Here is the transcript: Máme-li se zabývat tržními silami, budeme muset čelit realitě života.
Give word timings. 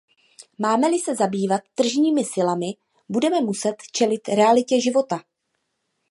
Máme-li 0.59 0.99
se 0.99 1.15
zabývat 1.15 1.61
tržními 1.75 2.23
silami, 2.23 2.73
budeme 3.09 3.41
muset 3.41 3.75
čelit 3.91 4.27
realitě 4.27 4.81
života. 4.81 5.19